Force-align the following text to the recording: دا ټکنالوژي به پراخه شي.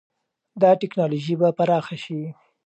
دا 0.61 0.71
ټکنالوژي 0.81 1.35
به 1.41 1.49
پراخه 1.57 1.95
شي. 2.03 2.21